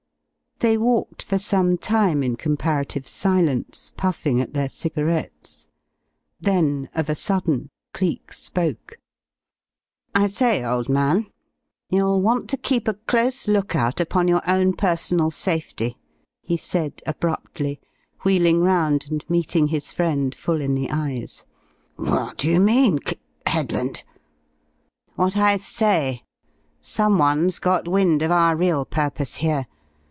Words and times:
They 0.63 0.77
walked 0.77 1.23
for 1.23 1.39
some 1.39 1.79
time 1.79 2.21
in 2.21 2.35
comparative 2.35 3.07
silence, 3.07 3.91
puffing 3.97 4.39
at 4.39 4.53
their 4.53 4.69
cigarettes. 4.69 5.65
Then 6.39 6.87
of 6.93 7.09
a 7.09 7.15
sudden, 7.15 7.71
Cleek 7.95 8.31
spoke. 8.31 8.99
"I 10.13 10.27
say, 10.27 10.63
old 10.63 10.87
man, 10.87 11.25
you'll 11.89 12.21
want 12.21 12.47
to 12.51 12.57
keep 12.57 12.87
a 12.87 12.93
close 12.93 13.47
look 13.47 13.75
out 13.75 13.99
upon 13.99 14.27
your 14.27 14.47
own 14.47 14.73
personal 14.73 15.31
safety," 15.31 15.97
he 16.43 16.57
said, 16.57 17.01
abruptly, 17.07 17.81
wheeling 18.23 18.61
round 18.61 19.07
and 19.09 19.27
meeting 19.27 19.69
his 19.69 19.91
friend 19.91 20.35
full 20.35 20.61
in 20.61 20.73
the 20.73 20.91
eyes. 20.91 21.43
"What 21.95 22.37
d'you 22.37 22.59
mean, 22.59 22.99
C 23.07 23.15
Headland?" 23.47 24.03
"What 25.15 25.35
I 25.35 25.55
say. 25.57 26.23
Someone's 26.81 27.57
got 27.57 27.87
wind 27.87 28.21
of 28.21 28.29
our 28.29 28.55
real 28.55 28.85
purpose 28.85 29.37
here. 29.37 29.65